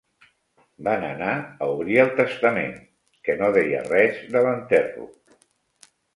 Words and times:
Van 0.85 1.03
anar 1.09 1.33
a 1.65 1.67
obrir 1.73 1.99
el 2.05 2.09
testament, 2.21 2.73
que 3.29 3.37
no 3.43 3.51
deia 3.59 3.83
res 3.93 4.19
de 4.35 4.45
l'enterro. 4.49 5.07